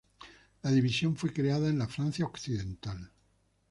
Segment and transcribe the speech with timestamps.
[0.63, 3.11] La división fue creada en la Francia Occidental.